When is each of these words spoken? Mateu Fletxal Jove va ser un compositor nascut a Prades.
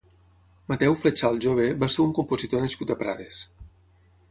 Mateu 0.71 0.95
Fletxal 1.01 1.37
Jove 1.45 1.67
va 1.85 1.91
ser 1.97 2.03
un 2.07 2.15
compositor 2.21 2.65
nascut 2.67 2.95
a 2.95 2.99
Prades. 3.03 3.45